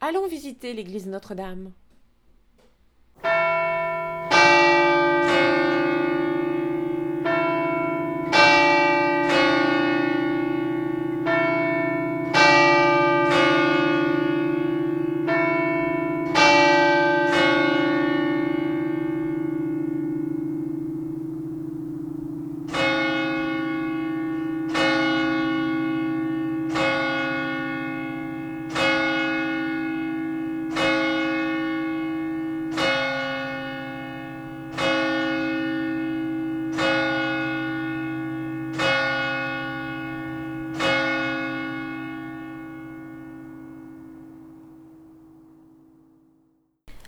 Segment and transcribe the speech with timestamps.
[0.00, 1.72] Allons visiter l'église Notre-Dame.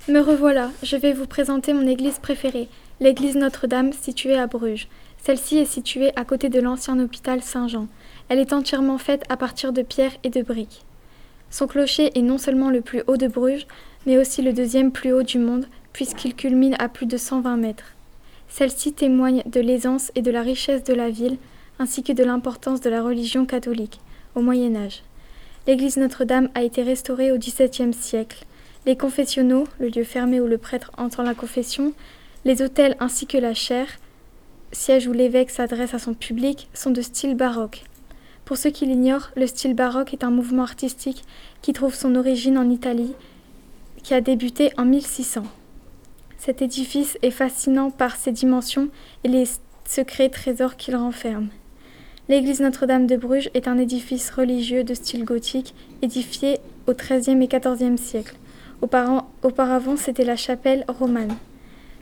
[0.09, 2.69] Me revoilà, je vais vous présenter mon église préférée,
[3.01, 4.89] l'église Notre-Dame située à Bruges.
[5.23, 7.87] Celle-ci est située à côté de l'ancien hôpital Saint-Jean.
[8.31, 10.87] Elle est entièrement faite à partir de pierres et de briques.
[11.51, 13.67] Son clocher est non seulement le plus haut de Bruges,
[14.07, 17.95] mais aussi le deuxième plus haut du monde, puisqu'il culmine à plus de 120 mètres.
[18.49, 21.37] Celle-ci témoigne de l'aisance et de la richesse de la ville,
[21.79, 24.01] ainsi que de l'importance de la religion catholique
[24.35, 25.03] au Moyen Âge.
[25.67, 28.47] L'église Notre-Dame a été restaurée au XVIIe siècle.
[28.87, 31.93] Les confessionnaux, le lieu fermé où le prêtre entend la confession,
[32.47, 33.99] les autels ainsi que la chaire,
[34.73, 37.85] siège où l'évêque s'adresse à son public, sont de style baroque.
[38.47, 41.25] Pour ceux qui l'ignorent, le style baroque est un mouvement artistique
[41.61, 43.13] qui trouve son origine en Italie,
[44.03, 45.43] qui a débuté en 1600.
[46.39, 48.89] Cet édifice est fascinant par ses dimensions
[49.25, 49.45] et les
[49.87, 51.51] secrets trésors qu'il renferme.
[52.31, 57.47] L'église Notre-Dame de Bruges est un édifice religieux de style gothique édifié au XIIIe et
[57.47, 58.37] XIVe siècle.
[58.83, 61.37] Auparavant, c'était la chapelle romane.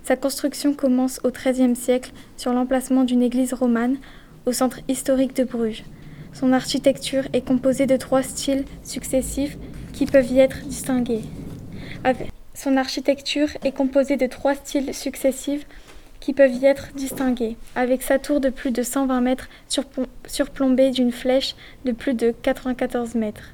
[0.05, 3.99] Sa construction commence au XIIIe siècle sur l'emplacement d'une église romane
[4.47, 5.85] au centre historique de Bruges.
[6.33, 9.59] Son architecture est composée de trois styles successifs
[9.93, 11.25] qui peuvent y être distingués.
[12.55, 12.77] Son
[14.17, 15.67] de trois styles successifs
[16.21, 19.49] qui peuvent y être distingués, avec sa tour de plus de 120 mètres
[20.27, 21.55] surplombée d'une flèche
[21.85, 23.53] de plus de 94 mètres.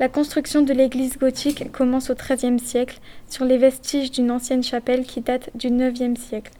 [0.00, 2.98] La construction de l'église gothique commence au XIIIe siècle
[3.30, 6.50] sur les vestiges d'une ancienne chapelle qui date du IXe siècle.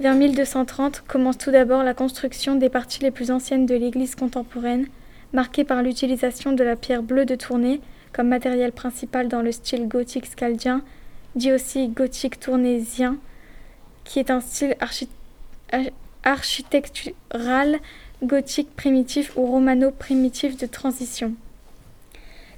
[0.00, 4.88] Vers 1230 commence tout d'abord la construction des parties les plus anciennes de l'église contemporaine,
[5.32, 7.80] marquée par l'utilisation de la pierre bleue de Tournai
[8.12, 10.82] comme matériel principal dans le style gothique scaldien,
[11.36, 13.16] dit aussi gothique tournésien,
[14.02, 14.76] qui est un style
[16.24, 17.78] architectural
[18.24, 21.34] gothique primitif ou romano-primitif de transition.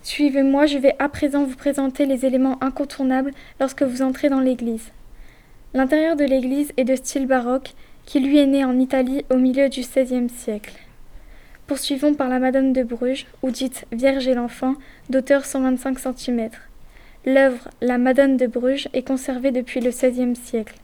[0.08, 4.90] Suivez-moi, je vais à présent vous présenter les éléments incontournables lorsque vous entrez dans l'église.
[5.74, 7.74] L'intérieur de l'église est de style baroque,
[8.06, 10.72] qui lui est né en Italie au milieu du XVIe siècle.
[11.66, 14.76] Poursuivons par la Madone de Bruges, ou dite Vierge et l'Enfant,
[15.10, 16.48] d'auteur 125 cm.
[17.26, 20.76] L'œuvre La Madone de Bruges est conservée depuis le XVIe siècle.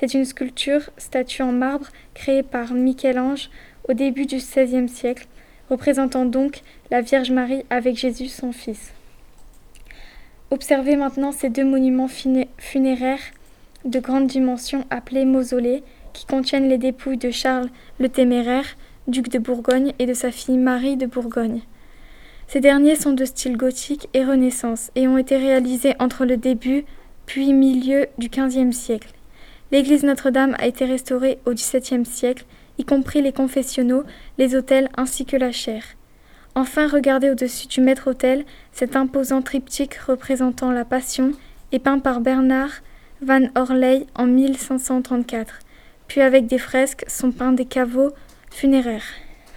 [0.00, 3.50] C'est une sculpture, statue en marbre, créée par Michel-Ange
[3.88, 5.28] au début du XVIe siècle,
[5.70, 8.92] représentant donc la Vierge Marie avec Jésus son Fils.
[10.50, 12.08] Observez maintenant ces deux monuments
[12.58, 13.18] funéraires
[13.84, 15.82] de grande dimension appelés mausolées,
[16.12, 18.76] qui contiennent les dépouilles de Charles le Téméraire,
[19.08, 21.62] duc de Bourgogne, et de sa fille Marie de Bourgogne.
[22.46, 26.84] Ces derniers sont de style gothique et Renaissance et ont été réalisés entre le début
[27.26, 29.12] puis milieu du XVe siècle.
[29.72, 32.44] L'église Notre-Dame a été restaurée au XVIIe siècle
[32.78, 34.04] y compris les confessionnaux,
[34.38, 35.84] les autels ainsi que la chaire.
[36.54, 41.32] Enfin, regardez au-dessus du maître-autel cet imposant triptyque représentant la Passion
[41.72, 42.82] et peint par Bernard
[43.20, 45.58] van Orley en 1534.
[46.06, 48.12] Puis avec des fresques sont peints des caveaux
[48.50, 49.23] funéraires.